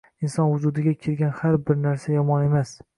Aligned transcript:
Inson 0.27 0.49
vujudiga 0.53 0.93
kirgan 1.03 1.37
har 1.43 1.61
bir 1.69 1.81
narsa 1.87 2.19
yomon 2.21 2.51
emas. 2.53 2.79